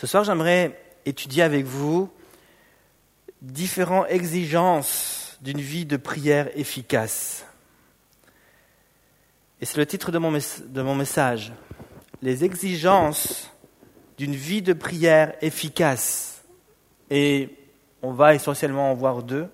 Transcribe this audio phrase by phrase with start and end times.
[0.00, 2.10] Ce soir, j'aimerais étudier avec vous
[3.42, 7.44] différentes exigences d'une vie de prière efficace.
[9.60, 11.52] Et c'est le titre de mon, message.
[12.22, 13.50] Les exigences
[14.16, 16.44] d'une vie de prière efficace.
[17.10, 17.50] Et
[18.00, 19.48] on va essentiellement en voir deux.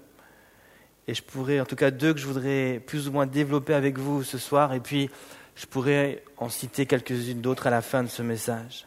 [1.09, 3.99] Et je pourrais, en tout cas deux que je voudrais plus ou moins développer avec
[3.99, 4.75] vous ce soir.
[4.75, 5.11] Et puis,
[5.57, 8.87] je pourrais en citer quelques-unes d'autres à la fin de ce message.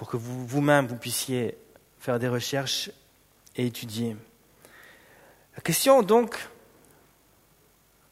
[0.00, 1.58] Pour que vous, vous-même, vous puissiez
[1.98, 2.90] faire des recherches
[3.54, 4.16] et étudier.
[5.54, 6.38] La question donc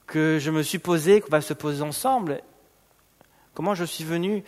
[0.06, 2.42] que je me suis posée, qu'on va se poser ensemble,
[3.54, 4.44] comment je suis venu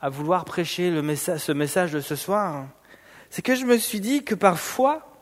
[0.00, 2.66] à vouloir prêcher ce message de ce soir,
[3.28, 5.14] c'est que je me suis dit que parfois,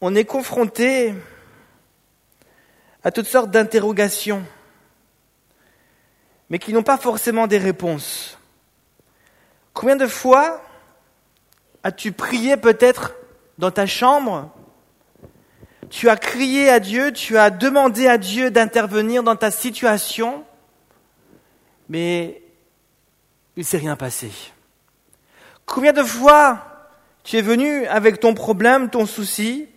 [0.00, 1.14] on est confronté
[3.02, 4.44] à toutes sortes d'interrogations,
[6.48, 8.38] mais qui n'ont pas forcément des réponses.
[9.72, 10.62] Combien de fois
[11.82, 13.14] as-tu prié peut-être
[13.58, 14.50] dans ta chambre?
[15.90, 20.44] Tu as crié à Dieu, tu as demandé à Dieu d'intervenir dans ta situation,
[21.88, 22.42] mais
[23.56, 24.30] il ne s'est rien passé.
[25.66, 26.72] Combien de fois
[27.24, 29.68] tu es venu avec ton problème, ton souci,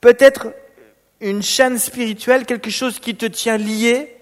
[0.00, 0.48] peut-être
[1.20, 4.15] une chaîne spirituelle, quelque chose qui te tient lié,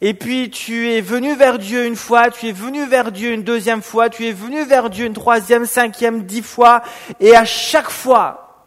[0.00, 3.42] et puis tu es venu vers Dieu une fois, tu es venu vers Dieu une
[3.42, 6.82] deuxième fois, tu es venu vers Dieu une troisième, cinquième, dix fois,
[7.20, 8.66] et à chaque fois,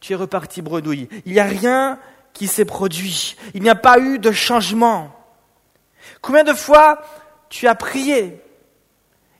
[0.00, 1.08] tu es reparti bredouille.
[1.24, 1.98] Il n'y a rien
[2.32, 3.36] qui s'est produit.
[3.54, 5.10] Il n'y a pas eu de changement.
[6.20, 7.02] Combien de fois
[7.48, 8.42] tu as prié?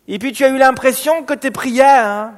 [0.09, 2.33] Et puis tu as eu l'impression que tes prières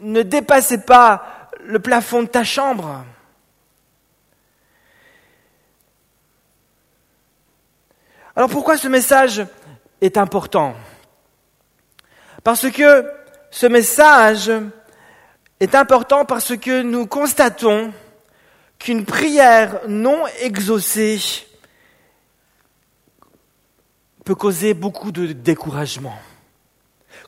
[0.00, 3.04] ne dépassaient pas le plafond de ta chambre
[8.34, 9.46] Alors pourquoi ce message
[10.00, 10.74] est important?
[12.42, 13.04] Parce que
[13.50, 14.50] ce message
[15.60, 17.92] est important parce que nous constatons
[18.78, 21.20] qu'une prière non exaucée
[24.24, 26.14] peut causer beaucoup de découragement.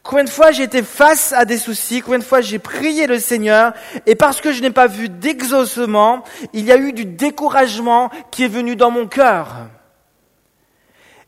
[0.03, 3.19] Combien de fois j'ai été face à des soucis, combien de fois j'ai prié le
[3.19, 3.75] Seigneur,
[4.07, 8.45] et parce que je n'ai pas vu d'exaucement, il y a eu du découragement qui
[8.45, 9.69] est venu dans mon cœur.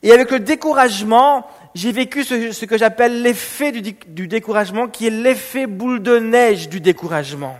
[0.02, 5.10] Et avec le découragement, j'ai vécu ce, que j'appelle l'effet du, du découragement, qui est
[5.10, 7.58] l'effet boule de neige du découragement.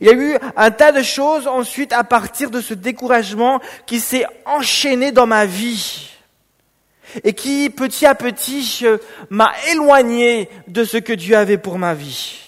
[0.00, 4.00] Il y a eu un tas de choses ensuite à partir de ce découragement qui
[4.00, 6.10] s'est enchaîné dans ma vie
[7.24, 8.84] et qui petit à petit
[9.30, 12.45] m'a éloigné de ce que Dieu avait pour ma vie.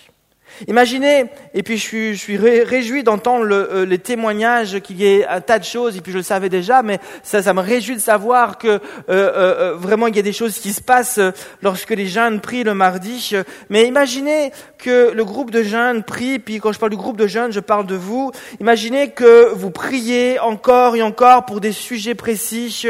[0.66, 5.40] Imaginez, et puis je suis, je réjoui d'entendre euh, les témoignages qu'il y ait un
[5.40, 8.00] tas de choses, et puis je le savais déjà, mais ça, ça me réjouit de
[8.00, 11.20] savoir que euh, euh, vraiment il y a des choses qui se passent
[11.62, 13.34] lorsque les jeunes prient le mardi.
[13.70, 17.26] Mais imaginez que le groupe de jeunes prie, puis quand je parle du groupe de
[17.26, 18.32] jeunes, je parle de vous.
[18.60, 22.86] Imaginez que vous priez encore et encore pour des sujets précis,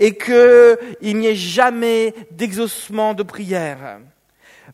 [0.00, 3.98] et qu'il n'y ait jamais d'exaucement de prière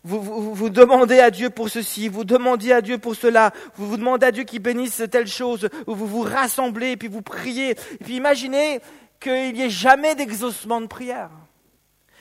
[0.05, 3.97] vous, vous, demandez à Dieu pour ceci, vous demandez à Dieu pour cela, vous vous
[3.97, 7.71] demandez à Dieu qu'il bénisse telle chose, vous vous rassemblez et puis vous priez.
[7.71, 8.81] Et puis imaginez
[9.21, 11.31] qu'il n'y ait jamais d'exaucement de prière.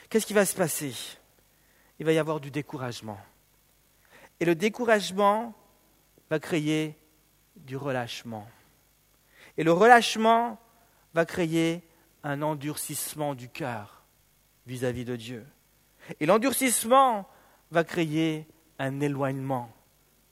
[0.08, 0.94] Qu'est-ce qui va se passer?
[1.98, 3.18] Il va y avoir du découragement.
[4.38, 5.54] Et le découragement
[6.30, 6.96] va créer
[7.56, 8.46] du relâchement.
[9.56, 10.58] Et le relâchement
[11.14, 11.82] va créer
[12.22, 14.04] un endurcissement du cœur
[14.66, 15.46] vis-à-vis de Dieu.
[16.20, 17.28] Et l'endurcissement
[17.72, 18.46] va créer
[18.78, 19.72] un éloignement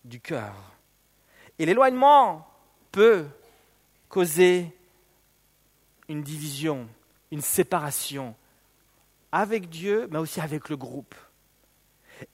[0.04, 0.54] du cœur.
[1.58, 2.46] Et l'éloignement
[2.92, 3.26] peut
[4.08, 4.76] causer
[6.08, 6.86] une division,
[7.30, 8.34] une séparation
[9.32, 11.14] avec Dieu, mais aussi avec le groupe.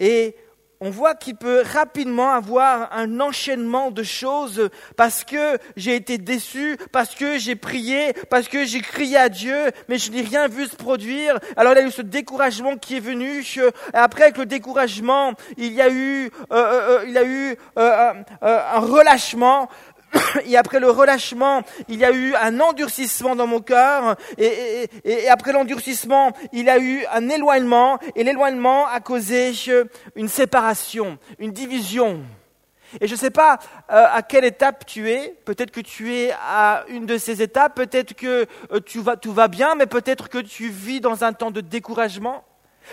[0.01, 0.37] Et
[0.81, 6.77] on voit qu'il peut rapidement avoir un enchaînement de choses parce que j'ai été déçu,
[6.93, 10.67] parce que j'ai prié, parce que j'ai crié à Dieu, mais je n'ai rien vu
[10.67, 11.39] se produire.
[11.57, 13.45] Alors il y a eu ce découragement qui est venu.
[13.93, 17.57] Après, avec le découragement, il y a eu, euh, euh, euh, il y a eu
[17.77, 19.69] un relâchement.
[20.47, 24.89] et après le relâchement, il y a eu un endurcissement dans mon cœur, et,
[25.29, 29.53] après l'endurcissement, il y a eu un éloignement, et l'éloignement a causé
[30.15, 32.21] une séparation, une division.
[33.01, 33.59] Et je ne sais pas
[33.91, 37.75] euh, à quelle étape tu es, peut-être que tu es à une de ces étapes,
[37.75, 41.61] peut-être que euh, tout va bien, mais peut-être que tu vis dans un temps de
[41.61, 42.45] découragement.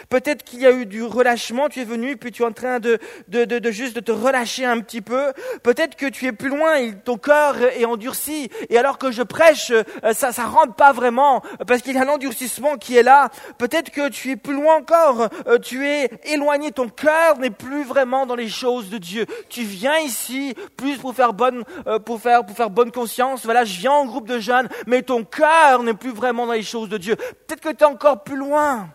[0.09, 2.79] Peut-être qu'il y a eu du relâchement, tu es venu, puis tu es en train
[2.79, 5.33] de, de, de, de juste de te relâcher un petit peu.
[5.63, 8.49] Peut-être que tu es plus loin ton cœur est endurci.
[8.69, 12.01] Et alors que je prêche, euh, ça ça rentre pas vraiment, parce qu'il y a
[12.01, 13.29] un endurcissement qui est là.
[13.57, 17.83] Peut-être que tu es plus loin encore, euh, tu es éloigné, ton cœur n'est plus
[17.83, 19.25] vraiment dans les choses de Dieu.
[19.49, 23.43] Tu viens ici plus pour faire bonne, euh, pour faire, pour faire bonne conscience.
[23.43, 26.63] Voilà, je viens en groupe de jeunes, mais ton cœur n'est plus vraiment dans les
[26.63, 27.15] choses de Dieu.
[27.15, 28.89] Peut-être que tu es encore plus loin.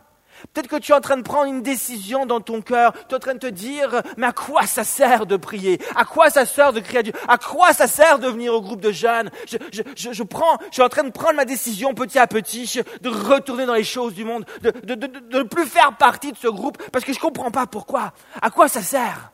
[0.52, 2.92] Peut-être que tu es en train de prendre une décision dans ton cœur.
[3.08, 5.80] Tu es en train de te dire, mais à quoi ça sert de prier?
[5.96, 7.12] À quoi ça sert de crier à Dieu?
[7.26, 9.30] À quoi ça sert de venir au groupe de jeunes?
[9.46, 12.80] Je, je, je, prends, je suis en train de prendre ma décision petit à petit,
[13.00, 16.32] de retourner dans les choses du monde, de, de, de, de ne plus faire partie
[16.32, 18.12] de ce groupe, parce que je ne comprends pas pourquoi.
[18.40, 19.32] À quoi ça sert?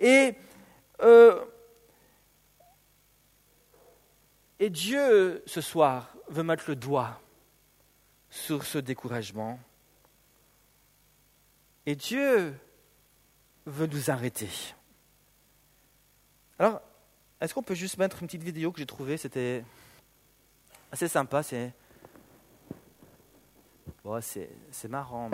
[0.00, 0.34] Et...
[1.02, 1.40] Euh,
[4.60, 7.20] et Dieu, ce soir, veut mettre le doigt
[8.30, 9.58] sur ce découragement
[11.86, 12.54] et Dieu
[13.66, 14.48] veut nous arrêter.
[16.58, 16.80] Alors,
[17.40, 19.16] est-ce qu'on peut juste mettre une petite vidéo que j'ai trouvée?
[19.16, 19.64] C'était
[20.92, 21.42] assez sympa.
[21.42, 21.72] C'est
[24.04, 25.30] oh, c'est marrant.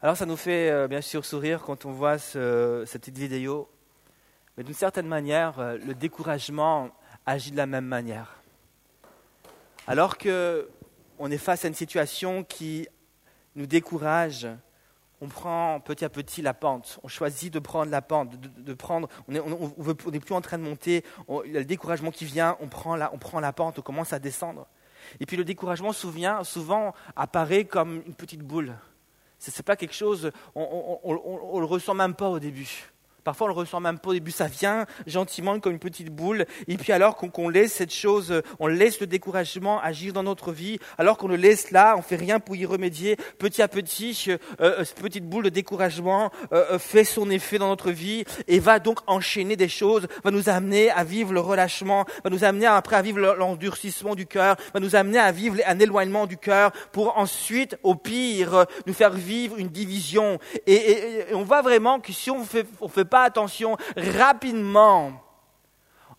[0.00, 3.68] Alors ça nous fait euh, bien sûr sourire quand on voit cette petite vidéo,
[4.56, 6.90] mais d'une certaine manière, euh, le découragement
[7.26, 8.40] agit de la même manière.
[9.86, 10.68] Alors que
[11.18, 12.86] on est face à une situation qui
[13.56, 14.46] nous décourage,
[15.20, 17.00] on prend petit à petit la pente.
[17.02, 19.08] On choisit de prendre la pente, de, prendre.
[19.26, 21.04] On n'est plus en train de monter.
[21.28, 22.56] le découragement qui vient.
[22.60, 23.80] On prend la pente.
[23.80, 24.68] On commence à descendre.
[25.20, 28.74] Et puis le découragement souvent, souvent apparaît comme une petite boule.
[29.38, 32.90] Ce n'est pas quelque chose, on ne le ressent même pas au début.
[33.28, 34.30] Parfois, on le ressent même pas au début.
[34.30, 36.46] Ça vient gentiment comme une petite boule.
[36.66, 40.78] Et puis, alors qu'on laisse cette chose, on laisse le découragement agir dans notre vie,
[40.96, 43.18] alors qu'on le laisse là, on fait rien pour y remédier.
[43.38, 47.68] Petit à petit, euh, euh, cette petite boule de découragement euh, fait son effet dans
[47.68, 52.06] notre vie et va donc enchaîner des choses, va nous amener à vivre le relâchement,
[52.24, 55.78] va nous amener après à vivre l'endurcissement du cœur, va nous amener à vivre un
[55.78, 60.38] éloignement du cœur pour ensuite, au pire, nous faire vivre une division.
[60.66, 65.12] Et, on voit vraiment que si on fait, on fait pas attention rapidement,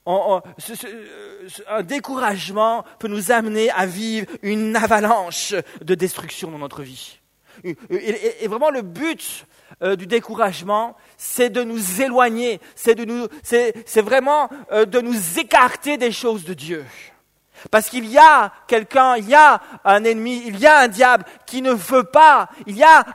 [0.05, 7.19] un découragement peut nous amener à vivre une avalanche de destruction dans notre vie.
[7.63, 9.45] Et, vraiment le but
[9.81, 16.45] euh, du découragement, c'est de nous éloigner, c'est vraiment euh, de nous écarter des choses
[16.45, 16.85] de Dieu.
[17.71, 21.25] Parce qu'il y a quelqu'un, il y a un ennemi, il y a un diable
[21.45, 23.05] qui ne veut pas, il y a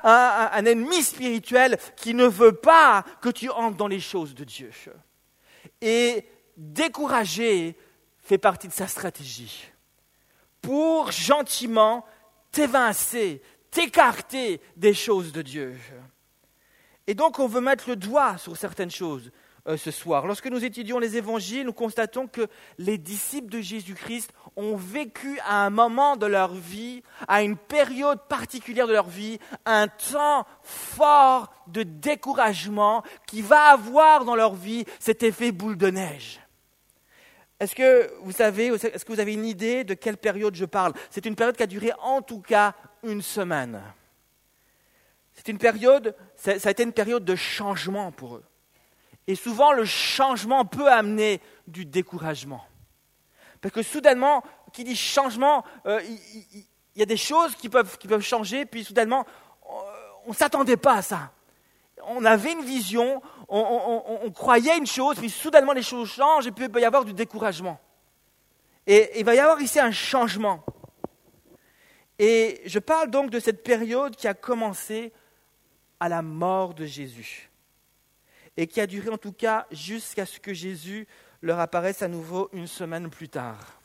[0.53, 4.71] un, ennemi spirituel qui ne veut pas que tu entres dans les choses de Dieu.
[5.81, 6.27] Et
[6.57, 7.77] décourager
[8.23, 9.65] fait partie de sa stratégie.
[10.63, 12.07] Pour gentiment
[12.53, 15.77] t'évincer, t'écarter des choses de Dieu.
[17.07, 19.31] Et donc on veut mettre le doigt sur certaines choses.
[19.67, 20.27] Euh, ce soir.
[20.27, 25.65] Lorsque nous étudions les évangiles, nous constatons que les disciples de Jésus-Christ ont vécu à
[25.65, 31.51] un moment de leur vie, à une période particulière de leur vie, un temps fort
[31.69, 36.41] de découragement qui va avoir dans leur vie cet effet boule de neige.
[37.59, 40.93] Est-ce que vous savez, est-ce que vous avez une idée de quelle période je parle?
[41.09, 43.81] C'est une période qui a duré en tout cas une semaine.
[45.33, 48.45] C'est une période, ça a été une période de changement pour eux.
[49.27, 52.65] Et souvent, le changement peut amener du découragement.
[53.61, 56.67] Parce que soudainement, qui dit changement, euh, il,
[56.97, 59.25] y a des choses qui peuvent, changer, puis soudainement,
[60.27, 61.33] on ne s'attendait pas à ça.
[62.07, 66.67] On avait une vision, on, croyait une chose, puis soudainement les choses changent, et puis
[66.67, 67.81] il peut y avoir du découragement.
[68.87, 70.63] Et il va y avoir ici un changement.
[72.19, 75.13] Et je parle donc de cette période qui a commencé
[75.99, 77.51] à la mort de Jésus
[78.57, 81.07] et qui a duré en tout cas jusqu'à ce que Jésus
[81.43, 83.81] leur apparaisse à nouveau une semaine plus tard.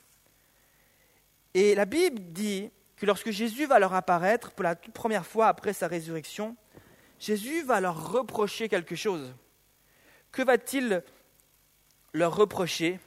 [1.53, 5.47] Et la Bible dit que lorsque Jésus va leur apparaître pour la toute première fois
[5.47, 6.55] après sa résurrection,
[7.19, 9.33] Jésus va leur reprocher quelque chose.
[10.31, 11.03] Que va-t-il
[12.13, 12.99] leur reprocher?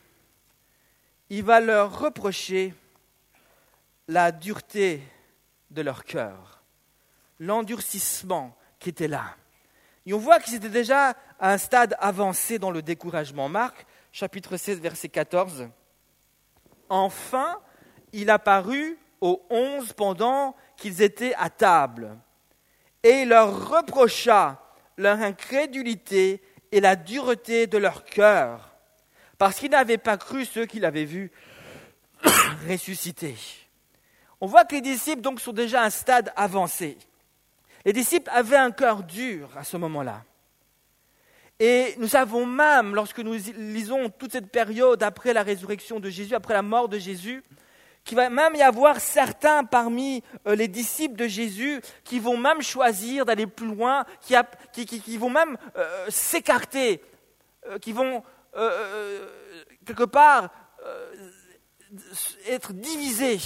[1.31, 2.75] Il va leur reprocher
[4.09, 5.03] la dureté
[5.71, 6.63] de leur cœur,
[7.39, 9.37] l'endurcissement qui était là.
[10.05, 13.49] Et on voit qu'ils étaient déjà à un stade avancé dans le découragement.
[13.49, 15.69] Marc, chapitre 16, verset 14.
[16.89, 17.59] Enfin,
[18.13, 22.17] il apparut aux onze pendant qu'ils étaient à table,
[23.03, 24.63] et il leur reprocha
[24.97, 28.77] leur incrédulité et la dureté de leur cœur,
[29.37, 31.33] parce qu'ils n'avaient pas cru ceux qu'il avait vus
[32.69, 33.35] ressusciter.
[34.41, 36.97] On voit que les disciples donc sont déjà à un stade avancé.
[37.85, 40.23] Les disciples avaient un cœur dur à ce moment-là.
[41.65, 46.35] Et nous savons même, lorsque nous lisons toute cette période après la résurrection de Jésus,
[46.35, 47.45] après la mort de Jésus,
[48.03, 52.63] qu'il va même y avoir certains parmi euh, les disciples de Jésus qui vont même
[52.63, 57.01] choisir d'aller plus loin, qui, vont même euh, s'écarter,
[57.69, 58.25] euh, qui vont
[59.87, 60.51] quelque part
[62.49, 63.39] être divisés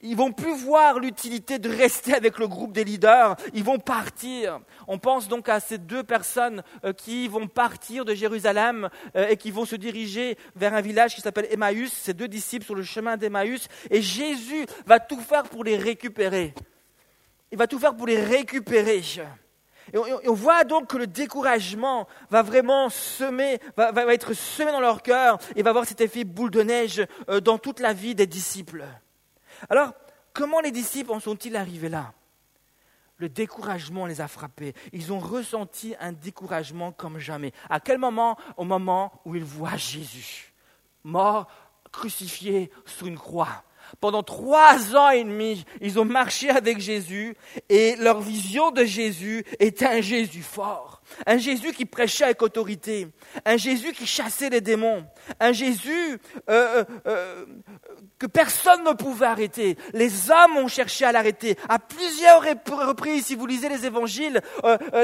[0.00, 4.60] ils vont plus voir l'utilité de rester avec le groupe des leaders, ils vont partir.
[4.86, 9.36] On pense donc à ces deux personnes euh, qui vont partir de Jérusalem euh, et
[9.36, 12.84] qui vont se diriger vers un village qui s'appelle Emmaüs, ces deux disciples sur le
[12.84, 16.54] chemin d'Emmaüs, et Jésus va tout faire pour les récupérer.
[17.50, 19.02] Il va tout faire pour les récupérer.
[19.92, 24.80] Et on, voit donc que le découragement va vraiment semer, va, va être semé dans
[24.80, 28.14] leur cœur et va avoir cet effet boule de neige euh, dans toute la vie
[28.14, 28.84] des disciples.
[29.68, 29.92] Alors,
[30.32, 32.12] comment les disciples en sont-ils arrivés là?
[33.16, 34.74] Le découragement les a frappés.
[34.92, 37.52] Ils ont ressenti un découragement comme jamais.
[37.68, 38.38] À quel moment?
[38.56, 40.52] Au moment où ils voient Jésus,
[41.02, 41.48] mort,
[41.90, 43.64] crucifié sur une croix.
[44.00, 47.34] Pendant trois ans et demi, ils ont marché avec Jésus
[47.68, 53.08] et leur vision de Jésus était un Jésus fort, un Jésus qui prêchait avec autorité,
[53.44, 55.04] un Jésus qui chassait les démons,
[55.40, 57.44] un Jésus euh, euh, euh,
[58.18, 59.76] que personne ne pouvait arrêter.
[59.92, 61.56] Les hommes ont cherché à l'arrêter.
[61.68, 64.40] À plusieurs reprises, si vous lisez les évangiles,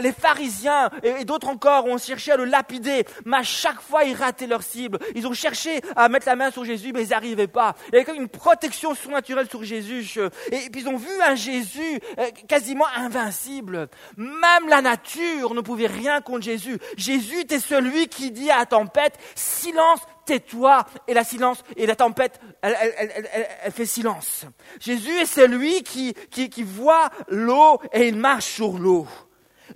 [0.03, 4.15] les pharisiens et, d'autres encore ont cherché à le lapider, mais à chaque fois ils
[4.15, 4.99] rataient leur cible.
[5.15, 7.75] Ils ont cherché à mettre la main sur Jésus, mais ils n'arrivaient pas.
[7.89, 10.19] Il y avait comme une protection surnaturelle sur Jésus.
[10.51, 12.01] Et puis ils ont vu un Jésus
[12.49, 13.89] quasiment invincible.
[14.17, 16.79] Même la nature ne pouvait rien contre Jésus.
[16.97, 21.97] Jésus était celui qui dit à la tempête, silence, tais-toi, et la silence, et la
[21.97, 24.47] tempête, elle, fait silence.
[24.81, 29.07] Jésus est celui qui, qui, voit l'eau et il marche sur l'eau.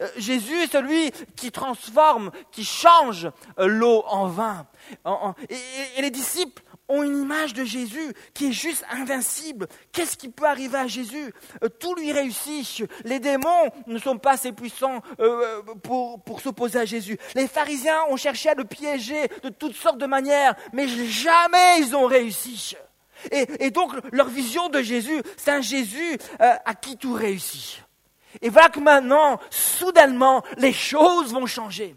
[0.00, 4.66] Euh, Jésus est celui qui transforme, qui change euh, l'eau en vin.
[5.48, 9.68] et, les disciples ont une image de Jésus qui est juste invincible.
[9.92, 11.32] Qu'est-ce qui peut arriver à Jésus?
[11.62, 12.84] Euh, Tout lui réussit.
[13.04, 17.18] Les démons ne sont pas assez puissants euh, pour, pour s'opposer à Jésus.
[17.34, 21.94] Les pharisiens ont cherché à le piéger de toutes sortes de manières, mais jamais ils
[21.94, 22.76] ont réussi.
[23.30, 27.82] Et, donc leur vision de Jésus, c'est un Jésus euh, à qui tout réussit.
[28.42, 31.96] Et voilà que maintenant, soudainement, les choses vont changer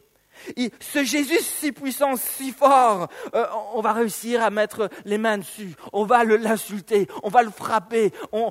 [0.79, 5.75] ce Jésus si puissant, si fort, euh, on va réussir à mettre les mains dessus,
[5.93, 8.49] on va l'insulter, on va le frapper, on,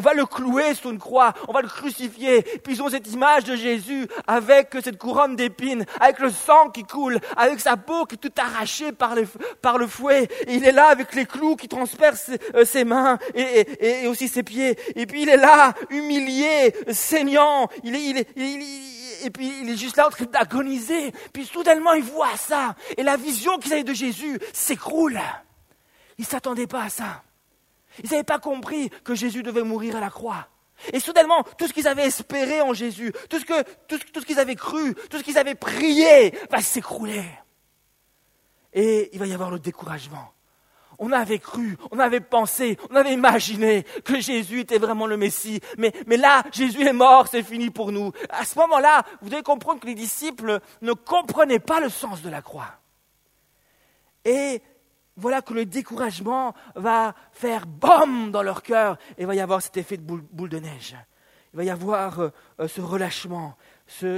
[0.00, 2.42] va le clouer sur une croix, on va le crucifier.
[2.42, 6.84] Puis ils ont cette image de Jésus avec cette couronne d'épines, avec le sang qui
[6.84, 10.28] coule, avec sa peau qui est tout arrachée par, le fouet.
[10.48, 12.30] il est là avec les clous qui transpercent
[12.64, 14.76] ses, euh, mains et, aussi ses pieds.
[14.96, 17.68] Et puis il est là, humilié, saignant.
[17.84, 18.91] Il est, il est,
[19.22, 21.12] et puis il est juste là en train d'agoniser.
[21.32, 22.74] Puis soudainement, il voit ça.
[22.96, 25.20] Et la vision qu'ils avaient de Jésus s'écroule.
[26.18, 27.22] Ils ne s'attendaient pas à ça.
[28.02, 30.48] Ils n'avaient pas compris que Jésus devait mourir à la croix.
[30.92, 35.18] Et soudainement, tout ce qu'ils avaient espéré en Jésus, tout ce qu'ils avaient cru, tout
[35.18, 37.24] ce qu'ils avaient prié, va s'écrouler.
[38.72, 40.32] Et il va y avoir le découragement
[41.02, 45.60] on avait cru, on avait pensé, on avait imaginé que Jésus était vraiment le Messie.
[45.76, 48.12] Mais, mais là, Jésus est mort, c'est fini pour nous.
[48.30, 52.30] À ce moment-là, vous devez comprendre que les disciples ne comprenaient pas le sens de
[52.30, 52.68] la croix.
[54.24, 54.62] Et
[55.16, 59.76] voilà que le découragement va faire BOM dans leur cœur et va y avoir cet
[59.76, 60.96] effet de boule, de neige.
[61.52, 62.30] Il va y avoir euh,
[62.68, 63.56] ce relâchement,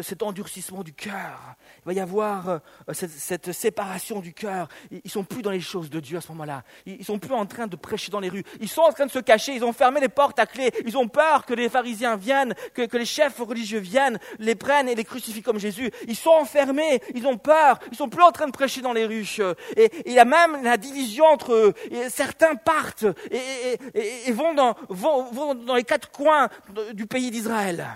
[0.02, 1.56] cet endurcissement du cœur.
[1.84, 2.58] Il va y avoir euh,
[2.92, 4.68] cette, séparation du cœur.
[4.90, 6.62] Ils sont plus dans les choses de Dieu à ce moment-là.
[6.86, 8.44] Ils sont plus en train de prêcher dans les rues.
[8.60, 9.54] Ils sont en train de se cacher.
[9.54, 10.72] Ils ont fermé les portes à clé.
[10.86, 14.94] Ils ont peur que les pharisiens viennent, que, les chefs religieux viennent, les prennent et
[14.94, 15.90] les crucifient comme Jésus.
[16.08, 17.02] Ils sont enfermés.
[17.14, 17.78] Ils ont peur.
[17.90, 19.40] Ils sont plus en train de prêcher dans les rues.
[19.76, 21.74] Et, il y a même la division entre eux.
[22.08, 26.48] certains partent et, vont, dans, vont dans les quatre coins
[26.92, 27.86] du pays d'Israël.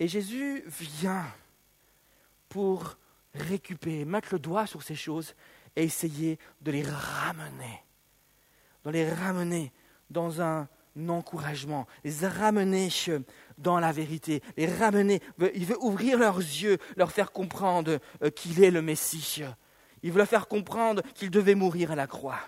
[0.00, 1.26] Et Jésus vient
[2.48, 2.96] pour
[3.34, 5.34] récupérer, mettre le doigt sur ces choses
[5.76, 7.82] et essayer de les ramener,
[8.84, 9.72] de les ramener
[10.10, 10.68] dans un
[11.08, 12.88] encouragement, les ramener
[13.58, 15.20] dans la vérité, les ramener.
[15.54, 19.42] Il veut ouvrir leurs yeux, leur faire comprendre euh, qu'il est le Messie.
[20.02, 22.40] Il veut leur faire comprendre qu'il devait mourir à la croix.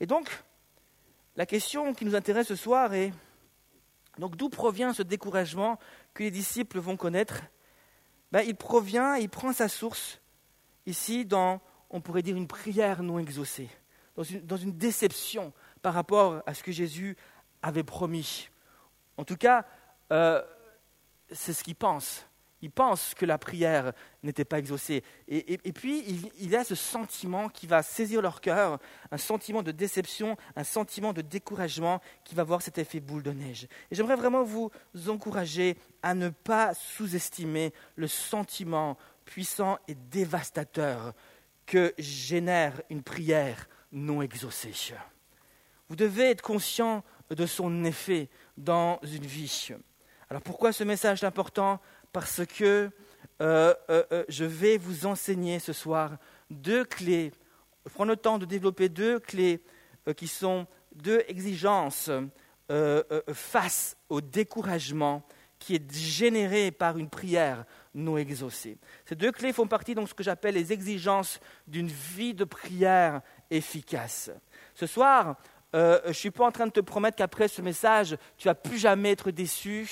[0.00, 0.28] Et donc,
[1.36, 3.12] la question qui nous intéresse ce soir est
[4.18, 5.78] donc d'où provient ce découragement
[6.14, 7.42] que les disciples vont connaître?
[8.32, 10.20] Ben, Il provient, il prend sa source
[10.86, 13.68] ici dans, on pourrait dire, une prière non exaucée,
[14.16, 17.16] dans une, déception par rapport à ce que Jésus
[17.62, 18.48] avait promis.
[19.16, 19.66] En tout cas,
[20.12, 20.42] euh,
[21.30, 22.26] c'est ce qu'il pense.
[22.62, 25.04] Il pense que la prière n'était pas exaucée.
[25.28, 26.02] Et, puis,
[26.38, 28.78] il, y a ce sentiment qui va saisir leur cœur,
[29.10, 33.32] un sentiment de déception, un sentiment de découragement qui va voir cet effet boule de
[33.32, 33.68] neige.
[33.90, 34.70] Et j'aimerais vraiment vous
[35.08, 38.96] encourager à ne pas sous-estimer le sentiment
[39.26, 41.12] puissant et dévastateur
[41.66, 44.72] que génère une prière non exaucée.
[45.88, 49.74] Vous devez être conscient de son effet dans une vie.
[50.30, 51.80] Alors pourquoi ce message est important
[52.12, 52.90] parce que
[53.40, 56.16] euh, euh, euh, je vais vous enseigner ce soir
[56.50, 57.32] deux clés.
[57.94, 59.62] Prends le temps de développer deux clés
[60.16, 62.10] qui sont deux exigences
[63.32, 65.22] face au découragement
[65.58, 68.78] qui est généré par une prière non exaucée.
[69.04, 73.20] Ces deux clés font partie de ce que j'appelle les exigences d'une vie de prière
[73.50, 74.30] efficace.
[74.74, 75.36] Ce soir,
[75.76, 78.54] euh, je ne suis pas en train de te promettre qu'après ce message, tu vas
[78.54, 79.86] plus jamais être déçu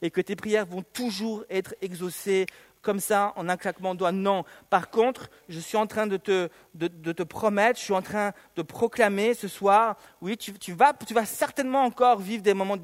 [0.00, 2.46] et que tes prières vont toujours être exaucées
[2.84, 4.12] comme ça, en un claquement de doigts.
[4.12, 4.44] Non.
[4.70, 8.32] Par contre, je suis en train de te, de, te promettre, je suis en train
[8.54, 12.82] de proclamer ce soir, oui, tu, vas, tu vas certainement encore vivre des moments de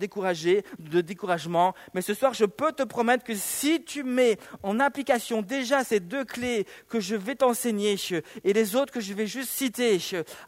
[1.01, 5.85] découragement, mais ce soir, je peux te promettre que si tu mets en application déjà
[5.85, 7.97] ces deux clés que je vais t'enseigner
[8.45, 9.99] et les autres que je vais juste citer,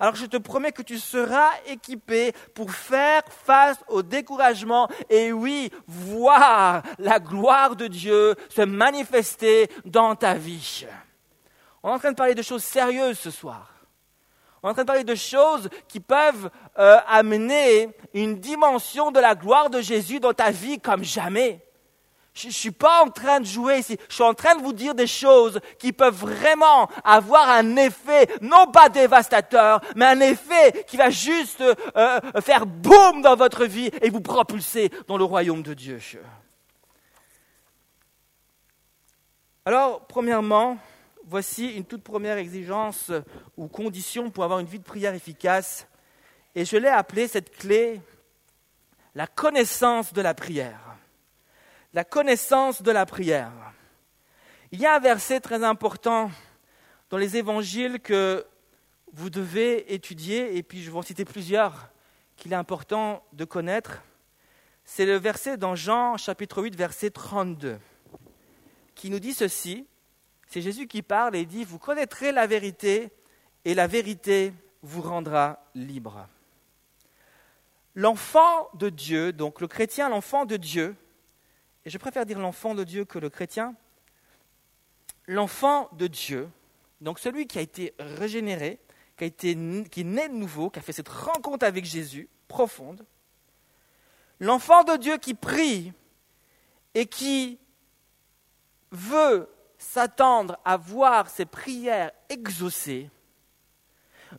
[0.00, 5.70] alors je te promets que tu seras équipé pour faire face au découragement et oui,
[5.86, 9.41] voir la gloire de Dieu se manifester
[9.84, 10.86] dans ta vie.
[11.82, 13.72] On est en train de parler de choses sérieuses ce soir.
[14.62, 19.18] On est en train de parler de choses qui peuvent euh, amener une dimension de
[19.18, 21.60] la gloire de Jésus dans ta vie comme jamais.
[22.34, 23.98] Je ne suis pas en train de jouer ici.
[24.08, 28.28] Je suis en train de vous dire des choses qui peuvent vraiment avoir un effet,
[28.40, 31.62] non pas dévastateur, mais un effet qui va juste
[31.96, 35.98] euh, faire boum dans votre vie et vous propulser dans le royaume de Dieu.
[39.64, 40.76] Alors, premièrement,
[41.24, 43.12] voici une toute première exigence
[43.56, 45.86] ou condition pour avoir une vie de prière efficace.
[46.56, 48.00] Et je l'ai appelée cette clé
[49.14, 50.80] la connaissance de la prière.
[51.94, 53.52] La connaissance de la prière.
[54.72, 56.32] Il y a un verset très important
[57.10, 58.44] dans les évangiles que
[59.12, 61.88] vous devez étudier, et puis je vais en citer plusieurs
[62.36, 64.02] qu'il est important de connaître.
[64.84, 67.78] C'est le verset dans Jean chapitre 8, verset 32
[68.94, 69.86] qui nous dit ceci.
[70.46, 73.10] C'est Jésus qui parle et dit, vous connaîtrez la vérité
[73.64, 74.52] et la vérité
[74.82, 76.26] vous rendra libre.
[77.94, 80.96] L'enfant de Dieu, donc le chrétien, l'enfant de Dieu,
[81.84, 83.74] et je préfère dire l'enfant de Dieu que le chrétien,
[85.26, 86.48] l'enfant de Dieu,
[87.00, 88.78] donc celui qui a été régénéré,
[89.16, 89.56] qui, a été,
[89.90, 93.04] qui est né de nouveau, qui a fait cette rencontre avec Jésus profonde,
[94.40, 95.92] l'enfant de Dieu qui prie
[96.94, 97.58] et qui
[98.92, 103.10] veut s'attendre à voir ses prières exaucées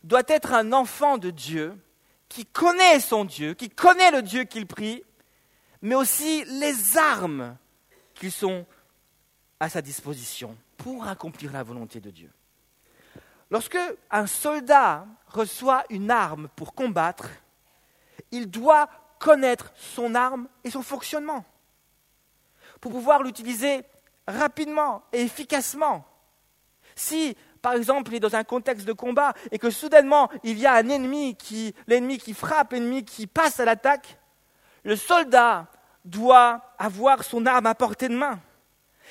[0.04, 1.78] doit être un enfant de Dieu
[2.30, 5.04] qui connaît son Dieu, qui connaît le Dieu qu'il prie,
[5.82, 7.58] mais aussi les armes
[8.14, 8.66] qui sont
[9.60, 12.32] à sa disposition pour accomplir la volonté de Dieu.
[13.52, 13.78] Lorsque
[14.10, 17.30] un soldat reçoit une arme pour combattre,
[18.32, 18.90] il doit
[19.20, 21.46] connaître son arme et son fonctionnement
[22.82, 23.84] pour pouvoir l'utiliser
[24.28, 26.06] rapidement et efficacement.
[26.96, 30.66] Si, par exemple, il est dans un contexte de combat et que soudainement il y
[30.66, 34.18] a un ennemi qui, l'ennemi qui frappe, l'ennemi qui passe à l'attaque,
[34.84, 35.68] le soldat
[36.06, 38.40] doit avoir son arme à portée de main.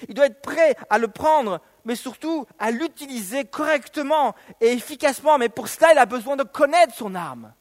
[0.09, 5.39] Il doit être prêt à le prendre, mais surtout à l'utiliser correctement et efficacement.
[5.39, 7.53] Mais pour cela, il a besoin de connaître son arme.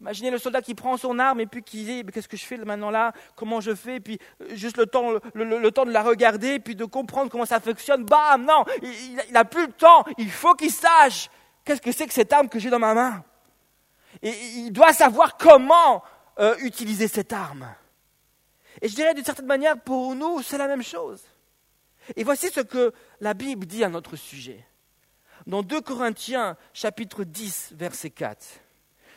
[0.00, 2.58] Imaginez le soldat qui prend son arme et puis qui dit qu'est-ce que je fais
[2.58, 6.76] maintenant là, comment je fais, et puis euh, juste le temps, de la regarder, puis
[6.76, 8.04] de comprendre comment ça fonctionne.
[8.04, 10.04] Bam, non, il n'a plus le temps.
[10.18, 11.30] Il faut qu'il sache
[11.64, 13.24] qu'est-ce que c'est que cette arme que j'ai dans ma main.
[14.22, 16.02] Et il doit savoir comment
[16.38, 17.66] euh, utiliser cette arme.
[18.82, 21.22] Et je dirais d'une certaine manière, pour nous, c'est la même chose.
[22.14, 24.64] Et voici ce que la Bible dit à notre sujet.
[25.46, 28.46] Dans 2 Corinthiens chapitre 10, verset 4.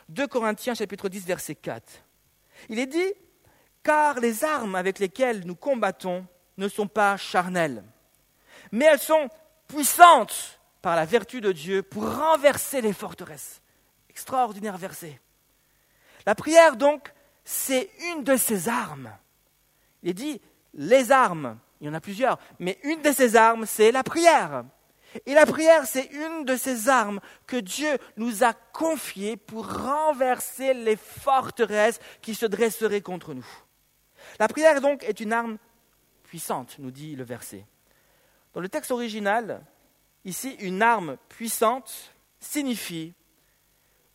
[0.09, 1.83] 2 Corinthiens chapitre 10 verset 4.
[2.69, 3.13] Il est dit,
[3.83, 6.25] car les armes avec lesquelles nous combattons
[6.57, 7.83] ne sont pas charnelles,
[8.71, 9.29] mais elles sont
[9.67, 13.61] puissantes par la vertu de Dieu pour renverser les forteresses.
[14.09, 15.21] Extraordinaire verset.
[16.25, 17.13] La prière, donc,
[17.45, 19.11] c'est une de ces armes.
[20.01, 20.41] Il est dit,
[20.73, 24.63] les armes, il y en a plusieurs, mais une de ces armes, c'est la prière.
[25.25, 30.73] Et la prière, c'est une de ces armes que Dieu nous a confiées pour renverser
[30.73, 33.47] les forteresses qui se dresseraient contre nous.
[34.39, 35.57] La prière, donc, est une arme
[36.23, 37.65] puissante, nous dit le verset.
[38.53, 39.61] Dans le texte original,
[40.25, 43.13] ici, une arme puissante signifie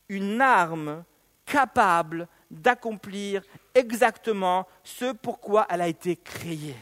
[0.08, 1.04] une arme
[1.44, 3.42] capable d'accomplir
[3.74, 6.76] exactement ce pourquoi elle a été créée.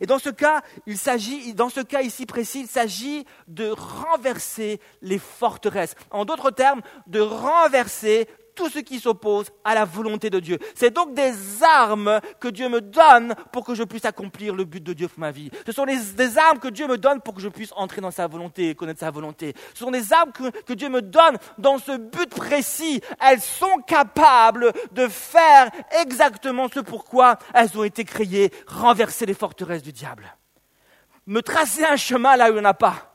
[0.00, 1.54] Et dans ce cas, il s'agit,
[2.02, 5.94] ici précis, il s'agit de renverser les forteresses.
[6.10, 8.28] En d'autres termes, de renverser
[8.60, 10.58] tout ce qui s'oppose à la volonté de Dieu.
[10.74, 14.84] C'est donc des armes que Dieu me donne pour que je puisse accomplir le but
[14.84, 15.50] de Dieu pour ma vie.
[15.64, 18.26] Ce sont des armes que Dieu me donne pour que je puisse entrer dans sa
[18.26, 19.54] volonté et connaître sa volonté.
[19.72, 23.00] Ce sont des armes que, que Dieu me donne dans ce but précis.
[23.18, 25.70] Elles sont capables de faire
[26.02, 30.36] exactement ce pourquoi elles ont été créées, renverser les forteresses du diable.
[31.26, 33.09] Me tracer un chemin là où il n'y en a pas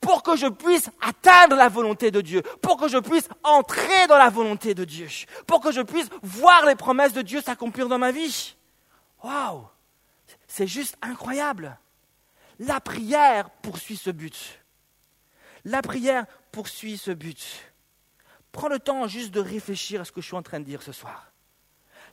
[0.00, 4.16] pour que je puisse atteindre la volonté de Dieu, pour que je puisse entrer dans
[4.16, 5.08] la volonté de Dieu,
[5.46, 8.56] pour que je puisse voir les promesses de Dieu s'accomplir dans ma vie.
[9.22, 9.66] Waouh
[10.48, 11.78] C'est juste incroyable.
[12.58, 14.60] La prière poursuit ce but.
[15.64, 17.72] La prière poursuit ce but.
[18.52, 20.82] Prends le temps juste de réfléchir à ce que je suis en train de dire
[20.82, 21.30] ce soir.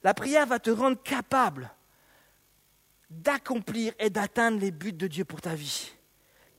[0.03, 1.71] La prière va te rendre capable
[3.09, 5.96] d'accomplir et d'atteindre les buts de Dieu pour ta vie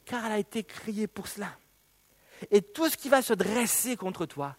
[0.09, 1.51] car elle a été créée pour cela.
[2.51, 4.57] Et tout ce qui va se dresser contre toi,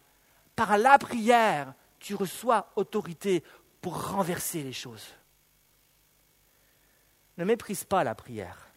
[0.56, 3.44] par la prière, tu reçois autorité
[3.82, 5.14] pour renverser les choses.
[7.38, 8.68] Ne méprise pas la prière.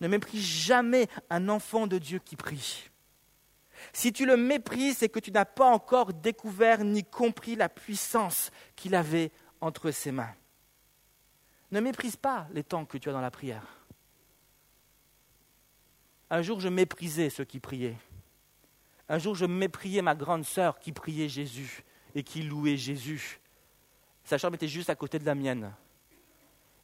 [0.00, 2.88] Ne méprise jamais un enfant de Dieu qui prie.
[3.92, 8.50] Si tu le méprises, c'est que tu n'as pas encore découvert ni compris la puissance
[8.76, 10.34] qu'il avait entre ses mains.
[11.72, 13.79] Ne méprise pas les temps que tu as dans la prière.
[16.30, 17.96] Un jour, je méprisais ceux qui priaient.
[19.08, 23.40] Un jour, je méprisais ma grande sœur qui priait Jésus et qui louait Jésus.
[24.24, 25.72] Sa chambre était juste à côté de la mienne.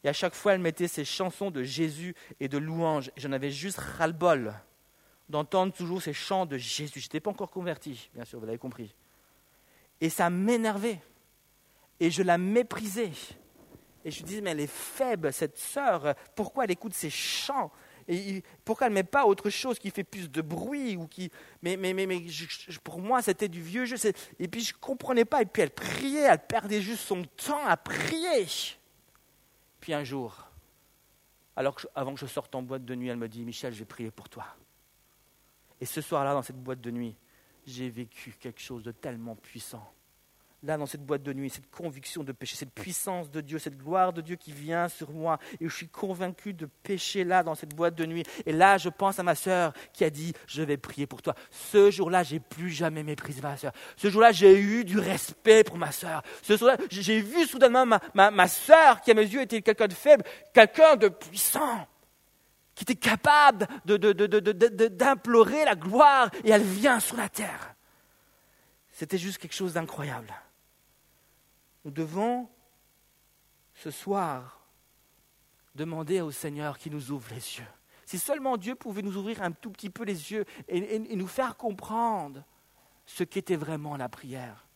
[0.02, 3.10] Et à chaque fois, elle mettait ses chansons de Jésus et de louanges.
[3.16, 4.54] J'en avais juste ras-le-bol
[5.28, 7.00] d'entendre toujours ces chants de Jésus.
[7.00, 8.94] Je n'étais pas encore converti, bien sûr, vous l'avez compris.
[10.00, 11.00] Et ça m'énervait.
[12.00, 13.12] Et je la méprisais.
[14.04, 16.14] Et je me disais, mais elle est faible, cette sœur.
[16.34, 17.72] Pourquoi elle écoute ces chants
[18.08, 21.30] et pourquoi elle ne met pas autre chose qui fait plus de bruit ou qui...
[21.62, 22.06] Mais, mais,
[22.84, 23.96] pour moi, c'était du vieux jeu.
[24.38, 25.42] Et puis je ne comprenais pas.
[25.42, 28.46] Et puis elle priait, elle perdait juste son temps à prier.
[29.80, 30.48] Puis un jour,
[31.56, 33.84] alors avant que je sorte en boîte de nuit, elle me dit, Michel, je vais
[33.84, 34.46] prier pour toi.
[35.80, 37.16] Et ce soir-là, dans cette boîte de nuit,
[37.66, 39.92] j'ai vécu quelque chose de tellement puissant
[40.66, 43.78] là dans cette boîte de nuit, cette conviction de péché, cette puissance de Dieu, cette
[43.78, 47.54] gloire de Dieu qui vient sur moi, et je suis convaincu de pécher là dans
[47.54, 48.24] cette boîte de nuit.
[48.44, 51.34] Et là, je pense à ma sœur qui a dit, je vais prier pour toi.
[51.50, 53.72] Ce jour-là, j'ai plus jamais méprisé ma sœur.
[53.96, 56.22] Ce jour-là, j'ai eu du respect pour ma sœur.
[56.42, 59.94] Ce jour-là, j'ai vu soudainement ma, ma sœur qui à mes yeux était quelqu'un de
[59.94, 61.86] faible, quelqu'un de puissant
[62.74, 67.74] qui était capable d'implorer la gloire et elle vient sur la terre.
[68.92, 70.32] C'était juste quelque chose d'incroyable.
[71.86, 72.48] Nous devons
[73.74, 74.66] ce soir
[75.76, 77.68] demander au Seigneur qu'il nous ouvre les yeux.
[78.06, 81.56] Si seulement Dieu pouvait nous ouvrir un tout petit peu les yeux et, nous faire
[81.56, 82.42] comprendre
[83.06, 84.66] ce qu'était vraiment la prière.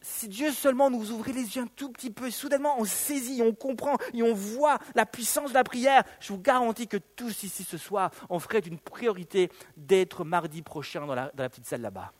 [0.00, 3.54] Si Dieu seulement nous ouvrait les yeux un tout petit peu, soudainement on saisit, on
[3.54, 7.62] comprend et on voit la puissance de la prière, je vous garantis que tous ici
[7.62, 11.82] ce soir, on ferait une priorité d'être mardi prochain dans la, dans la petite salle
[11.82, 12.12] là-bas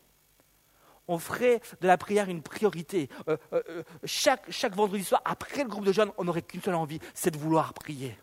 [1.12, 3.09] on ferait de la prière une priorité.
[3.29, 6.75] Euh, euh, euh, chaque, vendredi soir, après le groupe de jeunes, on n'aurait qu'une seule
[6.75, 8.16] envie, c'est de vouloir prier.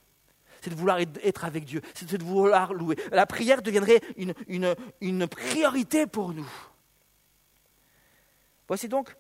[0.62, 2.98] C'est de vouloir être avec Dieu, c'est de vouloir louer.
[3.12, 6.50] La prière deviendrait une priorité pour nous.
[8.68, 9.16] Voici donc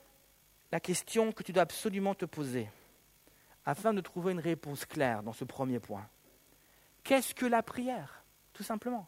[0.71, 2.67] la question que tu dois absolument te poser
[3.65, 6.05] afin de trouver une réponse claire dans ce premier point.
[7.03, 9.08] Qu'est-ce que la prière Tout simplement?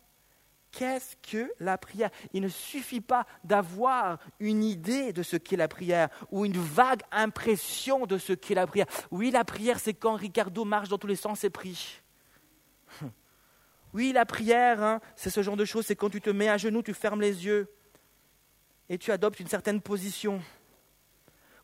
[0.71, 2.09] Qu'est-ce que la prière?
[2.33, 7.01] Il ne suffit pas d'avoir une idée de ce qu'est la prière ou une vague
[7.11, 8.85] impression de ce qu'est la prière.
[9.11, 12.01] Oui, la prière, c'est quand Ricardo marche dans tous les sens et prie.
[13.93, 16.57] Oui, la prière, hein, c'est ce genre de choses, c'est quand tu te mets à
[16.57, 17.69] genoux, tu fermes les yeux
[18.87, 20.41] et tu adoptes une certaine position.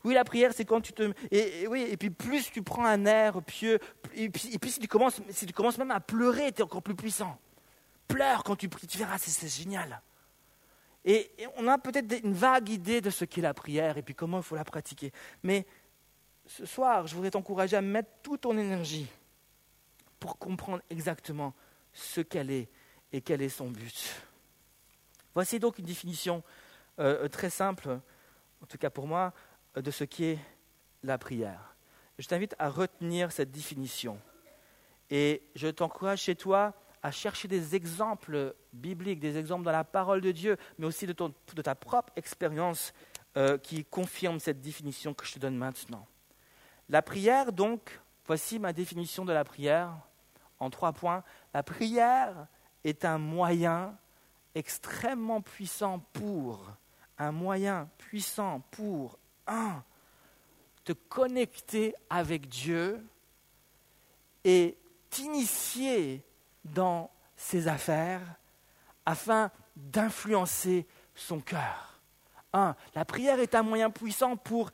[0.04, 1.12] Oui, la prière, c'est quand tu te...
[1.30, 3.78] Et, oui, et puis plus tu prends un air pieux,
[4.14, 6.62] et puis, et puis si, tu commences, si tu commences même à pleurer, tu es
[6.62, 7.38] encore plus puissant
[8.08, 10.00] pleure quand tu pries, tu verras, c'est génial.
[11.04, 14.38] Et, on a peut-être une vague idée de ce qu'est la prière et puis comment
[14.38, 15.12] il faut la pratiquer.
[15.42, 15.66] Mais
[16.46, 19.06] ce soir, je voudrais t'encourager à mettre toute ton énergie
[20.18, 21.54] pour comprendre exactement
[21.92, 22.68] ce qu'elle est
[23.12, 24.22] et quel est son but.
[25.34, 26.42] Voici donc une définition
[26.98, 28.00] euh, très simple,
[28.62, 29.32] en tout cas pour moi,
[29.76, 30.38] de ce qu'est
[31.04, 31.76] la prière.
[32.18, 34.18] Je t'invite à retenir cette définition.
[35.10, 40.20] Et je t'encourage chez toi à chercher des exemples bibliques, des exemples dans la parole
[40.20, 42.92] de Dieu, mais aussi de, ta propre expérience
[43.36, 46.06] euh, qui confirme cette définition que je te donne maintenant.
[46.88, 49.92] La prière, donc, voici ma définition de la prière
[50.58, 51.22] en trois points.
[51.54, 52.46] La prière
[52.84, 53.96] est un moyen
[54.54, 56.66] extrêmement puissant pour,
[57.18, 59.82] un moyen puissant pour, un,
[60.84, 63.06] te connecter avec Dieu
[64.44, 64.78] et
[65.10, 66.22] t'initier
[66.64, 68.22] dans ses affaires
[69.06, 72.00] afin d'influencer son cœur.
[72.52, 74.70] Un, la prière est un moyen puissant pour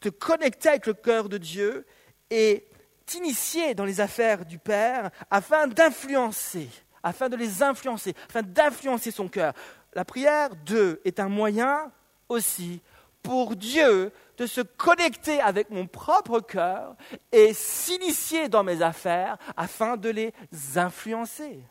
[0.00, 1.86] te connecter avec le cœur de Dieu
[2.30, 2.66] et
[3.06, 6.68] t'initier dans les affaires du Père afin d'influencer,
[7.02, 9.52] afin de les influencer, afin d'influencer son cœur.
[9.94, 11.92] La prière, deux, est un moyen
[12.28, 12.80] aussi
[13.22, 16.96] pour Dieu de se connecter avec mon propre cœur
[17.30, 20.32] et s'initier dans mes affaires afin de les
[20.76, 21.62] influencer.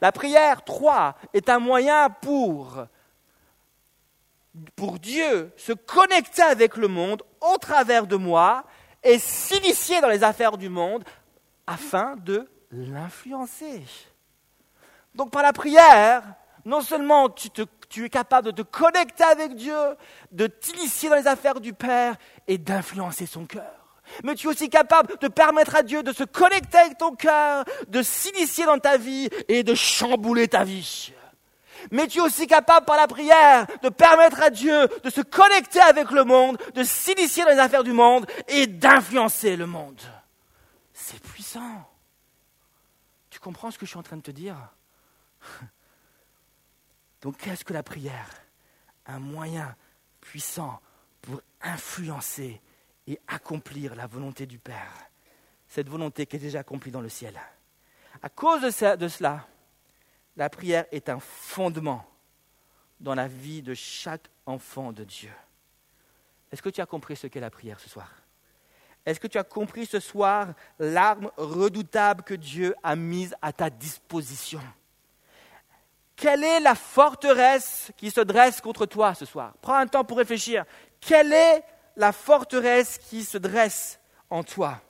[0.00, 2.86] La prière, trois, est un moyen pour,
[4.76, 8.64] pour Dieu se connecter avec le monde au travers de moi
[9.02, 11.04] et s'initier dans les affaires du monde
[11.66, 13.82] afin de l'influencer.
[15.14, 16.22] Donc par la prière,
[16.66, 19.78] non seulement tu es capable de te connecter avec Dieu,
[20.32, 22.16] de t'initier dans les affaires du Père
[22.48, 23.72] et d'influencer son cœur.
[24.24, 27.64] Mais tu es aussi capable de permettre à Dieu de se connecter avec ton cœur,
[27.86, 31.12] de s'initier dans ta vie et de chambouler ta vie.
[31.92, 35.80] Mais tu es aussi capable par la prière de permettre à Dieu de se connecter
[35.80, 40.00] avec le monde, de s'initier dans les affaires du monde et d'influencer le monde.
[40.92, 41.88] C'est puissant.
[43.30, 44.56] Tu comprends ce que je suis en train de te dire?
[47.26, 48.30] Donc qu'est-ce que la prière?
[49.04, 49.74] Un moyen
[50.20, 50.80] puissant
[51.20, 52.60] pour influencer
[53.08, 54.92] et accomplir la volonté du Père.
[55.66, 57.36] Cette volonté qui est déjà accomplie dans le ciel.
[58.22, 58.70] À cause de,
[59.08, 59.44] cela,
[60.36, 62.08] la prière est un fondement
[63.00, 65.32] dans la vie de chaque enfant de Dieu.
[66.52, 68.12] Est-ce que tu as compris ce qu'est la prière ce soir?
[69.04, 73.68] Est-ce que tu as compris ce soir l'arme redoutable que Dieu a mise à ta
[73.68, 74.62] disposition?
[76.16, 79.52] Quelle est la forteresse qui se dresse contre toi ce soir?
[79.60, 80.64] Prends un temps pour réfléchir.
[80.98, 81.62] Quelle est
[81.94, 84.00] la forteresse qui se dresse
[84.30, 84.80] en toi?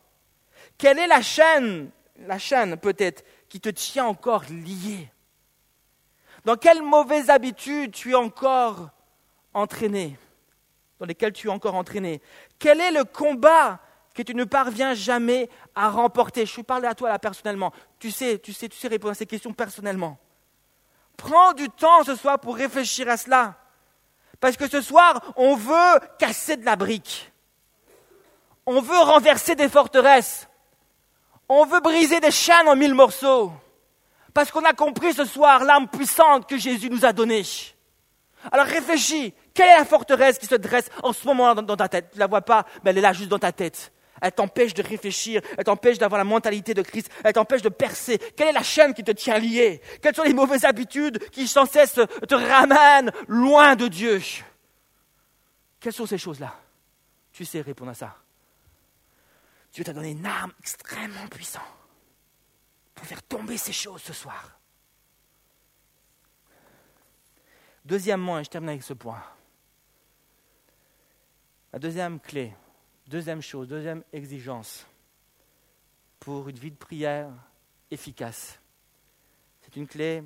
[0.78, 5.10] Quelle est la chaîne, la chaîne peut-être, qui te tient encore lié
[6.44, 8.90] Dans quelles mauvaises habitudes tu es encore
[9.52, 10.16] entraîné?
[11.00, 12.22] Dans lesquelles tu es encore entraîné?
[12.60, 13.80] Quel est le combat
[14.14, 16.46] que tu ne parviens jamais à remporter?
[16.46, 17.72] Je suis parlé à toi là personnellement.
[17.98, 20.18] Tu sais, tu sais, tu sais répondre à ces questions personnellement.
[21.16, 23.54] Prends du temps ce soir pour réfléchir à cela.
[24.40, 27.32] Parce que ce soir, on veut casser de la brique.
[28.66, 30.48] On veut renverser des forteresses.
[31.48, 33.52] On veut briser des chaînes en mille morceaux.
[34.34, 37.44] Parce qu'on a compris ce soir l'âme puissante que Jésus nous a donnée.
[38.52, 42.10] Alors réfléchis, quelle est la forteresse qui se dresse en ce moment dans ta tête?
[42.10, 43.92] Tu ne la vois pas, mais elle est là juste dans ta tête.
[44.20, 48.18] Elle t'empêche de réfléchir, elle t'empêche d'avoir la mentalité de Christ, elle t'empêche de percer.
[48.36, 51.66] Quelle est la chaîne qui te tient lié Quelles sont les mauvaises habitudes qui sans
[51.66, 54.20] cesse te ramènent loin de Dieu?
[55.80, 56.54] Quelles sont ces choses-là?
[57.32, 58.16] Tu sais répondre à ça.
[59.72, 61.62] Dieu t'a donné une arme extrêmement puissante
[62.94, 64.58] pour faire tomber ces choses ce soir.
[67.84, 69.22] Deuxièmement, et je termine avec ce point,
[71.72, 72.54] La deuxième clé,
[73.06, 74.86] deuxième chose, deuxième exigence
[76.20, 77.30] pour une vie de prière
[77.90, 78.58] efficace.
[79.62, 80.22] C'est une clé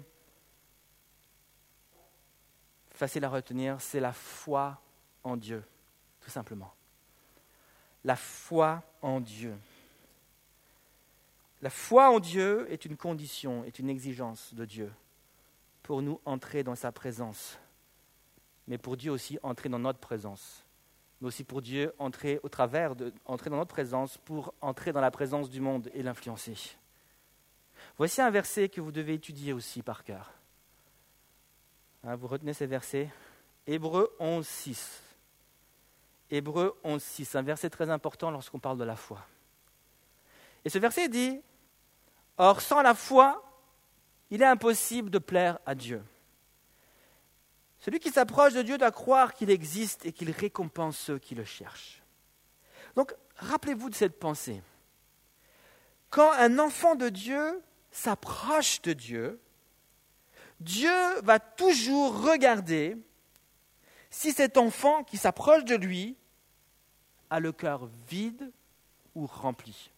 [2.90, 4.80] facile à retenir, c'est la foi
[5.24, 5.64] en Dieu,
[6.20, 6.72] tout simplement.
[8.04, 9.56] La foi en Dieu.
[11.62, 14.92] La foi en Dieu est une condition, est une exigence de Dieu
[15.82, 17.58] pour nous entrer dans sa présence,
[18.66, 20.64] mais pour Dieu aussi entrer dans notre présence,
[21.20, 22.94] mais aussi pour Dieu entrer au travers
[23.26, 26.56] entrer dans notre présence pour entrer dans la présence du monde et l'influencer.
[27.98, 30.33] Voici un verset que vous devez étudier aussi par cœur.
[32.04, 33.11] Hein, vous retenez ces versets?
[33.66, 35.02] Hébreu 11, 6.
[36.30, 39.26] Hébreu 11, 6, un verset très important lorsqu'on parle de la foi.
[40.64, 41.40] Et ce verset dit
[42.38, 43.42] Or, sans la foi,
[44.30, 46.02] il est impossible de plaire à Dieu.
[47.80, 51.44] Celui qui s'approche de Dieu doit croire qu'il existe et qu'il récompense ceux qui le
[51.44, 52.02] cherchent.
[52.94, 54.62] Donc, rappelez-vous de cette pensée.
[56.10, 59.40] Quand un enfant de Dieu s'approche de Dieu,
[60.58, 62.96] Dieu va toujours regarder
[64.10, 66.16] si cet enfant qui s'approche de lui
[67.30, 68.50] a le cœur vide
[69.14, 69.90] ou rempli.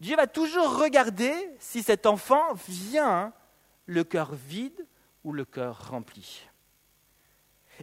[0.00, 3.32] Dieu va toujours regarder si cet enfant vient
[3.86, 4.86] le cœur vide
[5.24, 6.47] ou le cœur rempli.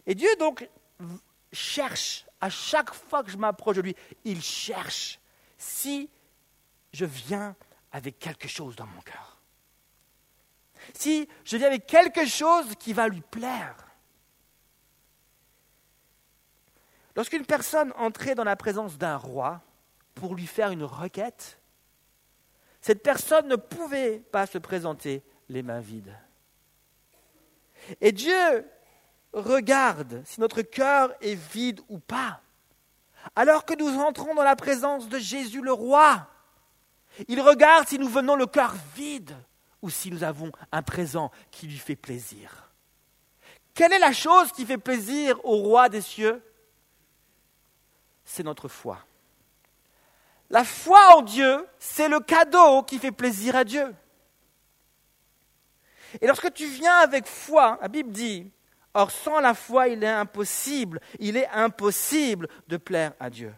[0.05, 0.67] Et Dieu donc
[1.51, 5.19] cherche, à chaque fois que je m'approche de lui, il cherche
[5.57, 6.09] si
[6.93, 7.55] je viens
[7.91, 9.41] avec quelque chose dans mon cœur.
[10.93, 13.75] Si je viens avec quelque chose qui va lui plaire.
[17.15, 19.61] Lorsqu'une personne entrait dans la présence d'un roi
[20.13, 21.59] pour lui faire une requête,
[22.81, 26.15] cette personne ne pouvait pas se présenter les mains vides.
[28.01, 28.65] Et Dieu
[29.35, 32.41] regarde si notre cœur est vide ou pas.
[33.35, 36.27] Alors que nous entrons dans la présence de Jésus le roi,
[37.27, 39.35] il regarde si nous venons le cœur vide
[39.81, 42.71] ou si nous avons un présent qui lui fait plaisir.
[43.73, 46.41] Quelle est la chose qui fait plaisir au roi des cieux?
[48.23, 48.99] C'est notre foi.
[50.49, 53.93] La foi en Dieu, c'est le cadeau qui fait plaisir à Dieu.
[56.21, 58.49] Et lorsque tu viens avec foi, la Bible dit,
[58.95, 63.53] or sans la foi, il est impossible, il est impossible de plaire à Dieu.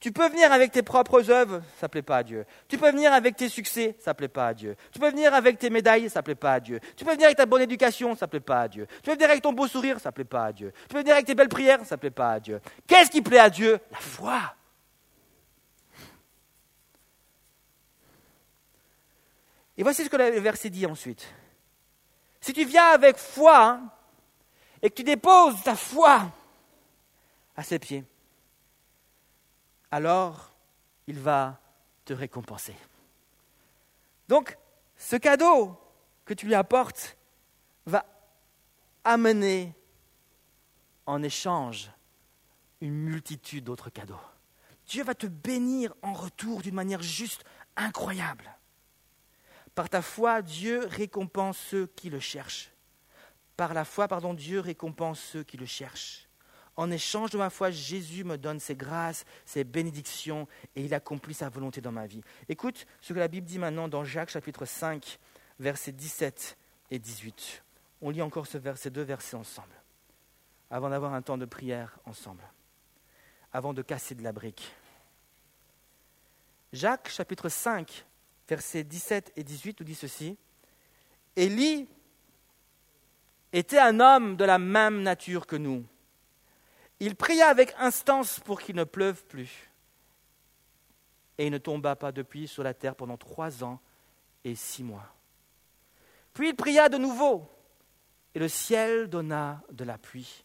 [0.00, 2.44] Tu peux venir avec tes propres œuvres, ça ne plaît pas à Dieu.
[2.66, 4.74] Tu peux venir avec tes succès, ça ne plaît pas à Dieu.
[4.90, 6.80] Tu peux venir avec tes médailles, ça ne plaît pas à Dieu.
[6.96, 8.88] Tu peux venir avec ta bonne éducation, ça ne plaît pas à Dieu.
[8.96, 10.72] Tu peux venir avec ton beau sourire, ça ne plaît pas à Dieu.
[10.88, 12.60] Tu peux venir avec tes belles prières, ça ne plaît pas à Dieu.
[12.86, 13.78] Qu'est-ce qui plaît à Dieu?
[13.92, 14.40] La foi.
[19.76, 21.32] Et voici ce que le verset dit ensuite.
[22.42, 23.80] Si tu viens avec foi
[24.82, 26.30] et que tu déposes ta foi
[27.56, 28.04] à ses pieds,
[29.92, 30.52] alors
[31.06, 31.60] il va
[32.04, 32.74] te récompenser.
[34.28, 34.58] Donc,
[34.96, 35.78] ce cadeau
[36.24, 37.16] que tu lui apportes
[37.86, 38.04] va
[39.04, 39.72] amener
[41.06, 41.90] en échange
[42.80, 44.20] une multitude d'autres cadeaux.
[44.86, 47.44] Dieu va te bénir en retour d'une manière juste
[47.76, 48.52] incroyable.
[49.74, 52.70] Par ta foi, Dieu récompense ceux qui le cherchent.
[53.56, 56.28] Par la foi, pardon, Dieu récompense ceux qui le cherchent.
[56.76, 61.34] En échange de ma foi, Jésus me donne ses grâces, ses bénédictions, et il accomplit
[61.34, 62.22] sa volonté dans ma vie.
[62.48, 65.18] Écoute ce que la Bible dit maintenant dans Jacques chapitre 5,
[65.58, 66.56] versets 17
[66.90, 67.62] et 18.
[68.00, 69.74] On lit encore ce ces deux versets ensemble,
[70.70, 72.42] avant d'avoir un temps de prière ensemble,
[73.52, 74.74] avant de casser de la brique.
[76.72, 78.06] Jacques chapitre 5,
[78.48, 80.36] versets 17 et 18 nous dit ceci.
[81.36, 81.88] Élie
[83.52, 85.84] était un homme de la même nature que nous.
[87.00, 89.70] Il pria avec instance pour qu'il ne pleuve plus.
[91.38, 93.80] Et il ne tomba pas de pluie sur la terre pendant trois ans
[94.44, 95.14] et six mois.
[96.34, 97.46] Puis il pria de nouveau,
[98.34, 100.44] et le ciel donna de la pluie,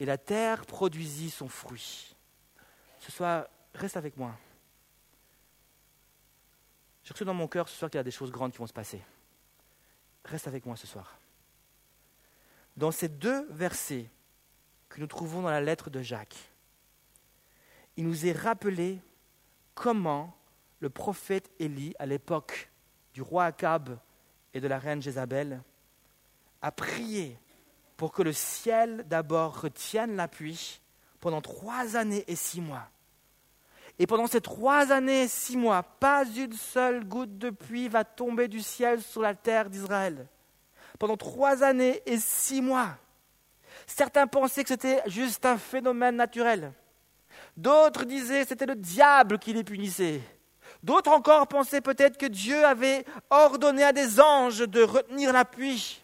[0.00, 2.16] et la terre produisit son fruit.
[2.98, 4.36] Ce soir, reste avec moi.
[7.04, 8.66] J'ai reçu dans mon cœur ce soir qu'il y a des choses grandes qui vont
[8.66, 9.00] se passer.
[10.24, 11.18] Reste avec moi ce soir.
[12.76, 14.08] Dans ces deux versets
[14.88, 16.50] que nous trouvons dans la lettre de Jacques,
[17.96, 19.00] il nous est rappelé
[19.74, 20.36] comment
[20.80, 22.70] le prophète Élie, à l'époque
[23.12, 23.98] du roi Akab
[24.54, 25.62] et de la reine Jézabel,
[26.62, 27.38] a prié
[27.96, 30.80] pour que le ciel d'abord retienne la pluie
[31.20, 32.88] pendant trois années et six mois
[34.00, 38.48] et pendant ces trois années, six mois, pas une seule goutte de pluie va tomber
[38.48, 40.26] du ciel sur la terre d'Israël.
[40.98, 42.96] Pendant trois années et six mois.
[43.86, 46.72] Certains pensaient que c'était juste un phénomène naturel.
[47.58, 50.22] D'autres disaient c'était le diable qui les punissait.
[50.82, 56.02] D'autres encore pensaient peut-être que Dieu avait ordonné à des anges de retenir la pluie.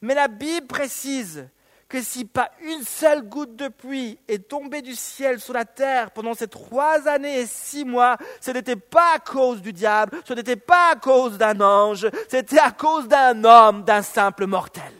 [0.00, 1.46] Mais la Bible précise
[1.92, 6.10] que si pas une seule goutte de pluie est tombée du ciel sur la terre
[6.10, 10.32] pendant ces trois années et six mois, ce n'était pas à cause du diable, ce
[10.32, 14.90] n'était pas à cause d'un ange, c'était à cause d'un homme, d'un simple mortel.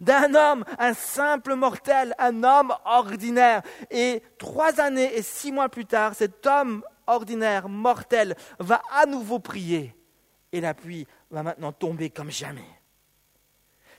[0.00, 3.62] D'un homme, un simple mortel, un homme ordinaire.
[3.90, 9.40] Et trois années et six mois plus tard, cet homme ordinaire, mortel, va à nouveau
[9.40, 9.96] prier.
[10.52, 12.77] Et la pluie va maintenant tomber comme jamais.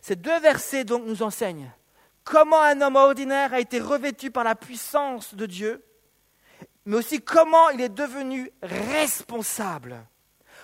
[0.09, 1.69] Ces deux versets donc nous enseignent
[2.23, 5.85] comment un homme ordinaire a été revêtu par la puissance de Dieu,
[6.85, 10.03] mais aussi comment il est devenu responsable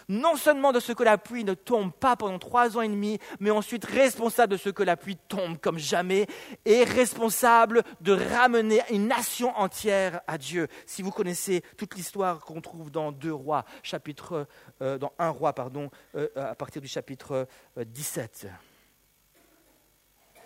[0.07, 3.19] non seulement de ce que la pluie ne tombe pas pendant trois ans et demi,
[3.39, 6.27] mais ensuite responsable de ce que la pluie tombe comme jamais,
[6.65, 10.67] et responsable de ramener une nation entière à Dieu.
[10.85, 14.47] Si vous connaissez toute l'histoire qu'on trouve dans deux rois, chapitre,
[14.81, 18.47] euh, dans un roi, pardon, euh, à partir du chapitre 17.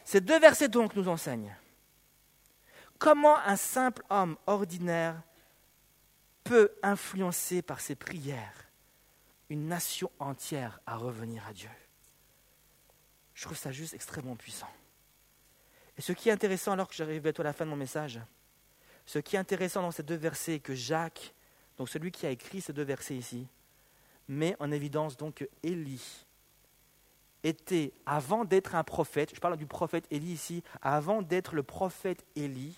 [0.10, 1.56] Ces deux versets donc nous enseignent
[2.98, 5.22] comment un simple homme ordinaire
[6.44, 8.66] peut influencer par ses prières
[9.52, 11.70] une nation entière à revenir à Dieu.
[13.36, 14.72] Je trouve ça juste extrêmement puissant.
[15.96, 18.20] Et ce qui est intéressant, alors que j'arrive à la fin de mon message,
[19.06, 21.36] ce qui est intéressant dans ces deux versets, que Jacques,
[21.78, 23.46] donc celui qui a écrit ces deux versets ici,
[24.28, 26.26] met en évidence donc Élie
[27.44, 32.26] était, avant d'être un prophète, je parle du prophète Élie ici, avant d'être le prophète
[32.36, 32.78] Élie,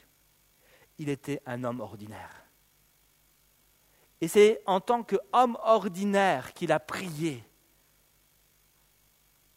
[0.97, 2.45] il était un homme ordinaire.
[4.21, 7.43] Et c'est en tant qu'homme ordinaire qu'il a prié.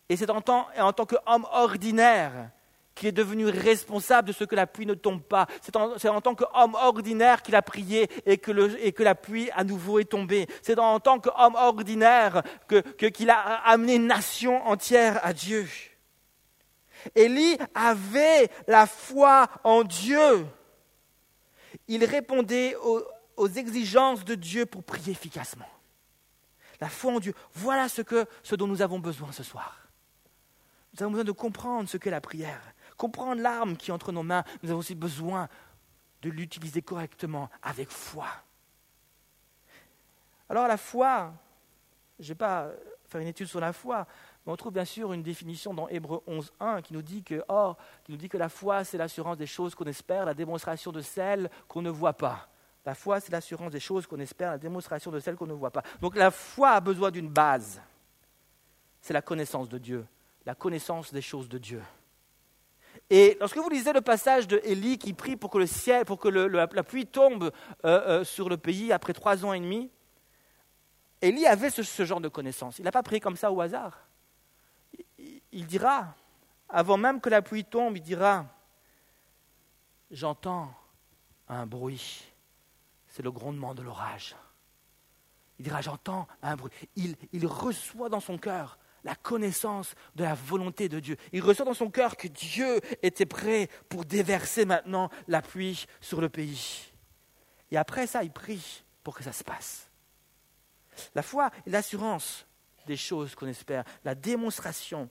[0.09, 2.50] Et c'est en tant, en tant qu'homme ordinaire
[2.95, 5.47] qu'il est devenu responsable de ce que la pluie ne tombe pas.
[5.62, 9.64] C'est en, tant qu'homme ordinaire qu'il a prié et que, et que, la pluie à
[9.64, 10.47] nouveau est tombée.
[10.62, 12.42] C'est en, tant qu'homme ordinaire
[12.97, 15.66] qu'il a amené une nation entière à Dieu.
[17.14, 20.47] Élie avait la foi en Dieu.
[21.88, 23.03] Il répondait aux,
[23.36, 25.68] aux exigences de Dieu pour prier efficacement.
[26.80, 29.88] La foi en Dieu, voilà ce, que, ce dont nous avons besoin ce soir.
[30.92, 34.22] Nous avons besoin de comprendre ce qu'est la prière, comprendre l'arme qui est entre nos
[34.22, 34.45] mains.
[34.62, 35.49] Nous avons aussi besoin
[36.22, 38.26] de l'utiliser correctement, avec foi.
[40.49, 41.32] Alors la foi,
[42.18, 42.70] je ne vais pas
[43.07, 44.07] faire une étude sur la foi,
[44.45, 47.42] mais on trouve bien sûr une définition dans Hébreu 11.1 qui nous dit que,
[48.05, 51.01] qui nous dit que la foi, c'est l'assurance des choses qu'on espère, la démonstration de
[51.01, 52.49] celles qu'on ne voit pas.
[52.84, 55.70] La foi, c'est l'assurance des choses qu'on espère, la démonstration de celles qu'on ne voit
[55.70, 55.82] pas.
[56.01, 57.80] Donc la foi a besoin d'une base.
[59.01, 60.07] C'est la connaissance de Dieu,
[60.45, 61.82] la connaissance des choses de Dieu.
[63.11, 64.59] Et lorsque vous lisez le passage de
[64.96, 67.52] qui prie pour que le ciel, pour que la pluie tombe
[67.84, 69.90] euh, euh, sur le pays après trois ans et demi,
[71.20, 72.78] Élie avait ce, genre de connaissance.
[72.78, 73.98] Il n'a pas prié comme ça au hasard.
[75.18, 76.14] il dira,
[76.68, 78.46] avant même que la pluie tombe, il dira,
[80.11, 80.74] j'entends
[81.48, 82.34] un bruit
[83.14, 84.34] c'est le grondement de l'orage.
[85.61, 86.72] Il dira, j'entends un bruit.
[86.96, 91.16] Il, il reçoit dans son cœur la connaissance de la volonté de Dieu.
[91.32, 96.20] Il reçoit dans son cœur que Dieu était prêt pour déverser maintenant la pluie sur
[96.20, 96.90] le pays.
[97.70, 99.90] Et après ça, il prie pour que ça se passe.
[101.14, 102.46] La foi est l'assurance
[102.86, 105.09] des choses qu'on espère, la démonstration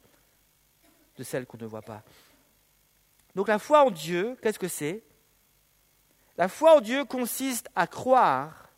[1.17, 2.03] de celles qu'on ne voit pas.
[3.35, 5.03] Donc la foi en Dieu, qu'est-ce que c'est?
[6.37, 8.69] La foi en Dieu consiste à croire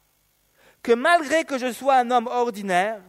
[0.82, 3.02] que malgré que je sois un homme ordinaire,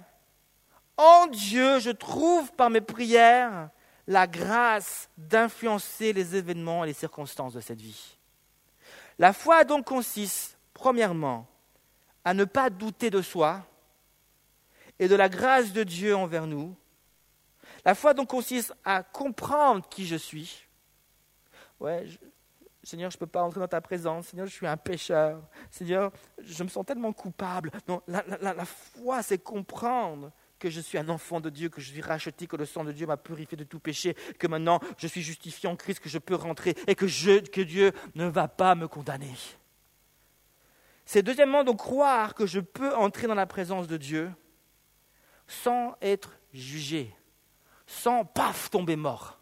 [0.96, 3.70] en Dieu, je trouve par mes prières
[4.06, 8.16] la grâce d'influencer les événements et les circonstances de cette vie.
[9.18, 11.46] La foi donc consiste, premièrement,
[12.24, 13.64] à ne pas douter de soi
[14.98, 16.74] et de la grâce de Dieu envers nous.
[17.84, 20.66] La foi donc consiste à comprendre qui je suis.
[21.80, 22.06] Ouais,
[22.82, 24.28] Seigneur, je ne peux pas entrer dans ta présence.
[24.28, 25.42] Seigneur, je suis un pécheur.
[25.70, 27.70] Seigneur, je me sens tellement coupable.
[27.88, 30.30] Non, la, la foi, c'est comprendre
[30.66, 32.90] que je suis un enfant de Dieu, que je suis racheté, que le sang de
[32.90, 36.18] Dieu m'a purifié de tout péché, que maintenant je suis justifié en Christ, que je
[36.18, 39.32] peux rentrer et que, je, que Dieu ne va pas me condamner.
[41.04, 44.32] C'est deuxièmement de croire que je peux entrer dans la présence de Dieu
[45.46, 47.14] sans être jugé,
[47.86, 49.38] sans paf tomber mort.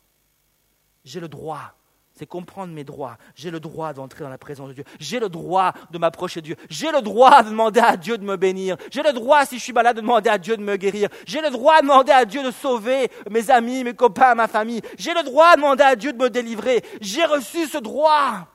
[1.06, 1.74] J'ai le droit
[2.16, 3.18] c'est comprendre mes droits.
[3.34, 4.84] J'ai le droit d'entrer dans la présence de Dieu.
[5.00, 6.56] J'ai le droit de m'approcher de Dieu.
[6.70, 8.76] J'ai le droit de demander à Dieu de me bénir.
[8.92, 11.08] J'ai le droit, si je suis malade, de demander à Dieu de me guérir.
[11.26, 14.80] J'ai le droit de demander à Dieu de sauver mes amis, mes copains, ma famille.
[14.96, 16.84] J'ai le droit de demander à Dieu de me délivrer.
[17.00, 18.46] J'ai reçu ce droit.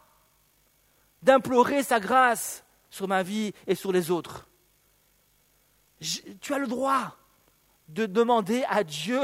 [1.21, 4.47] d'implorer sa grâce sur ma vie et sur les autres.
[6.39, 7.17] tu as le droit
[7.89, 9.19] de demander à Dieu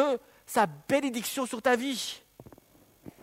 [0.46, 2.22] sa bénédiction sur ta vie.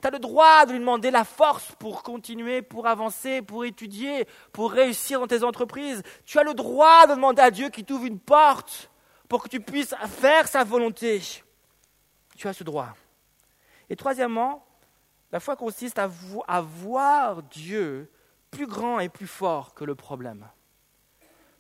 [0.03, 4.27] Tu as le droit de lui demander la force pour continuer, pour avancer, pour étudier,
[4.53, 6.03] pour réussir dans tes entreprises.
[6.25, 8.91] Tu as le droit de demander à Dieu qu'il t'ouvre une porte
[9.29, 11.23] pour que tu puisses faire sa volonté.
[12.37, 12.89] Tu as ce droit.
[13.89, 14.67] Et troisièmement,
[15.31, 16.09] la foi consiste à,
[16.61, 18.11] voir Dieu
[18.51, 20.49] plus grand et plus fort que le problème.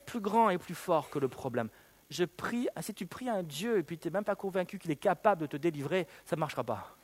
[0.05, 1.69] Plus grand et plus fort que le problème.
[2.11, 4.91] Je prie, si tu pries un Dieu et puis tu n'es même pas convaincu qu'il
[4.91, 6.97] est capable de te délivrer, ça ne marchera pas.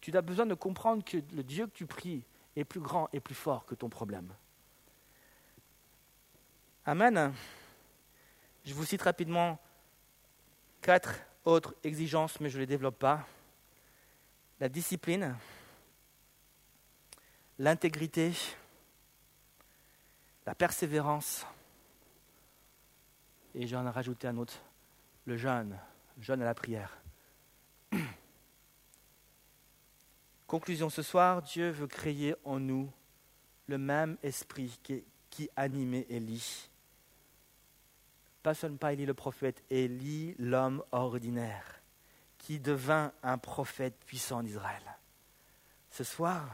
[0.00, 2.24] Tu as besoin de comprendre que le Dieu que tu pries
[2.56, 4.32] est plus grand et plus fort que ton problème.
[6.86, 7.32] Amen.
[8.64, 9.58] Je vous cite rapidement
[10.80, 13.26] quatre autres exigences, mais je ne les développe pas.
[14.58, 15.36] La discipline,
[17.58, 18.32] l'intégrité,
[20.46, 21.46] la persévérance,
[23.54, 24.54] et j'en ai rajouté un autre,
[25.26, 25.78] le jeûne,
[26.20, 26.96] jeûne à la prière.
[30.50, 32.90] Conclusion ce soir, Dieu veut créer en nous
[33.68, 34.80] le même esprit
[35.30, 36.68] qui, animait Élie.
[38.42, 41.80] Pas seulement pas Élie le prophète, Élie l'homme ordinaire,
[42.36, 44.82] qui devint un prophète puissant d'Israël.
[45.88, 46.50] Ce soir,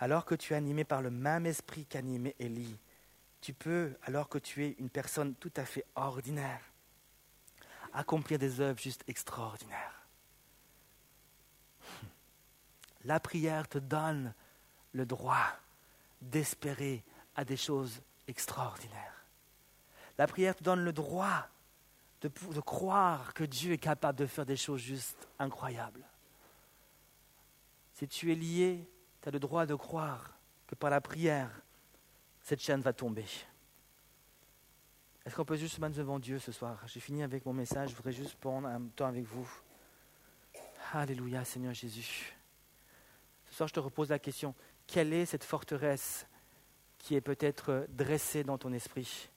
[0.00, 2.80] alors que tu es animé par le même esprit qu'animait Élie,
[3.40, 6.62] tu peux, alors que tu es une personne tout à fait ordinaire,
[7.92, 10.03] accomplir des œuvres juste extraordinaires.
[13.04, 14.34] La prière te donne
[14.92, 15.58] le droit
[16.20, 17.04] d'espérer
[17.36, 19.24] à des choses extraordinaires.
[20.16, 21.48] La prière te donne le droit
[22.22, 26.04] de, croire que Dieu est capable de faire des choses juste incroyables.
[27.92, 28.88] Si tu es lié,
[29.20, 30.30] tu as le droit de croire
[30.66, 31.50] que par la prière,
[32.40, 33.26] cette chaîne va tomber.
[35.24, 36.80] Est-ce qu'on peut juste se mettre devant Dieu ce soir?
[36.86, 39.48] J'ai fini avec mon message, je voudrais juste prendre un temps avec vous.
[40.92, 42.33] Alléluia, Seigneur Jésus.
[43.54, 44.52] Soir, je te repose la question,
[44.88, 46.26] quelle est cette forteresse
[46.98, 49.28] qui est peut-être dressée dans ton esprit?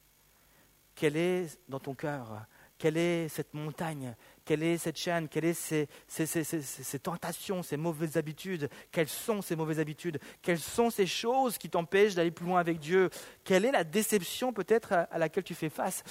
[0.96, 2.48] Quelle est dans ton cœur?
[2.80, 4.16] Quelle est cette montagne?
[4.44, 5.28] Quelle est cette chaîne?
[5.28, 8.72] Quelles sont ces, tentations, ces mauvaises habitudes?
[8.92, 10.20] Quelles sont ces mauvaises habitudes?
[10.42, 13.12] Quelles sont ces choses qui t'empêchent d'aller plus loin avec Dieu?
[13.44, 16.04] Quelle est la déception peut-être à laquelle tu fais face?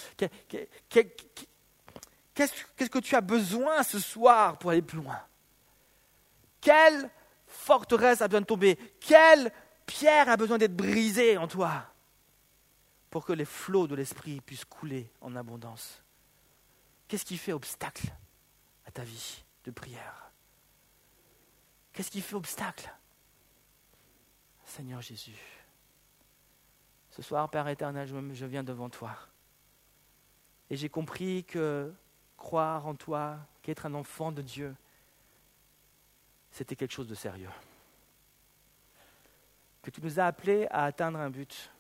[0.87, 5.19] Qu'est-ce que tu as besoin ce soir pour aller plus loin?
[6.61, 7.11] Quelle
[7.57, 8.77] forteresse a besoin de tomber.
[9.01, 9.53] Quelle
[9.87, 11.93] pierre a besoin d'être brisée en toi
[13.11, 16.03] pour que les flots de l'esprit puissent couler en abondance?
[17.09, 18.13] Qu'est-ce qui fait obstacle
[18.87, 20.31] à ta vie de prière?
[21.93, 22.93] Qu'est-ce qui fait obstacle?
[24.65, 25.39] Seigneur Jésus,
[27.11, 29.17] ce soir, Père éternel, je viens devant toi.
[30.69, 31.95] Et j'ai compris que
[32.37, 34.75] croire en toi, qu'être un enfant de Dieu,
[36.57, 37.51] c'était quelque chose de sérieux.
[39.83, 41.71] Que tu nous as appelés à atteindre un but.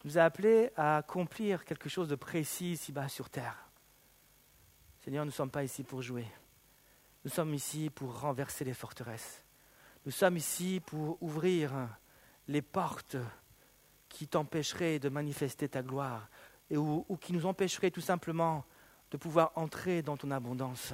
[0.00, 3.56] Tu nous as appelés à accomplir quelque chose de précis ici-bas sur terre.
[5.04, 6.26] Seigneur, nous ne sommes pas ici pour jouer.
[7.24, 9.44] Nous sommes ici pour renverser les forteresses.
[10.04, 11.72] Nous sommes ici pour ouvrir
[12.48, 13.16] les portes
[14.08, 16.28] qui t'empêcheraient de manifester ta gloire
[16.72, 18.64] ou qui nous empêcheraient tout simplement
[19.12, 20.92] de pouvoir entrer dans ton abondance.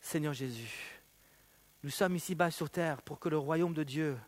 [0.00, 0.95] Seigneur Jésus,
[1.82, 4.18] nous sommes ici-bas sur terre pour que le royaume de Dieu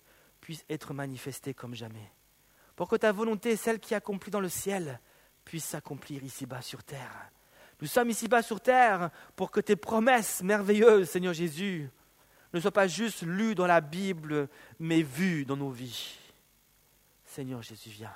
[0.41, 2.13] puisse être manifesté comme jamais.
[2.77, 5.01] Pour que ta volonté, celle qui est accomplie dans le ciel,
[5.45, 7.31] puisse s'accomplir ici-bas sur terre.
[7.81, 11.89] Nous sommes ici-bas sur terre pour que tes promesses merveilleuses, Seigneur Jésus,
[12.53, 16.19] ne soient pas juste lues dans la Bible, mais vues dans nos vies.
[17.25, 18.15] Seigneur Jésus, viens.